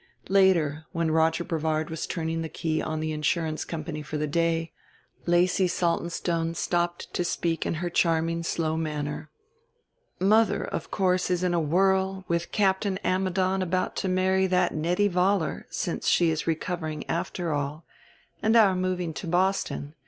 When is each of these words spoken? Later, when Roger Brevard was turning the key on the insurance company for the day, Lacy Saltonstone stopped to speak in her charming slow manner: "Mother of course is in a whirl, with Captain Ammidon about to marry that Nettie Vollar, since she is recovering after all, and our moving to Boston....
Later, 0.29 0.87
when 0.93 1.11
Roger 1.11 1.43
Brevard 1.43 1.91
was 1.91 2.07
turning 2.07 2.41
the 2.41 2.49
key 2.49 2.81
on 2.81 3.01
the 3.01 3.11
insurance 3.11 3.63
company 3.63 4.01
for 4.01 4.17
the 4.17 4.25
day, 4.25 4.71
Lacy 5.27 5.67
Saltonstone 5.67 6.55
stopped 6.55 7.13
to 7.13 7.23
speak 7.23 7.67
in 7.67 7.75
her 7.75 7.89
charming 7.91 8.41
slow 8.41 8.75
manner: 8.75 9.29
"Mother 10.19 10.63
of 10.63 10.89
course 10.89 11.29
is 11.29 11.43
in 11.43 11.53
a 11.53 11.59
whirl, 11.59 12.25
with 12.27 12.51
Captain 12.51 12.97
Ammidon 13.05 13.61
about 13.61 13.95
to 13.97 14.07
marry 14.07 14.47
that 14.47 14.73
Nettie 14.73 15.07
Vollar, 15.07 15.65
since 15.69 16.07
she 16.07 16.31
is 16.31 16.47
recovering 16.47 17.07
after 17.07 17.53
all, 17.53 17.85
and 18.41 18.55
our 18.55 18.73
moving 18.75 19.13
to 19.13 19.27
Boston.... 19.27 19.93